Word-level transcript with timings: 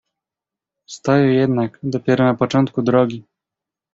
"Stoję 0.89 1.33
jednak 1.33 1.79
dopiero 1.83 2.25
na 2.25 2.33
początku 2.33 2.81
drogi!" 2.81 3.23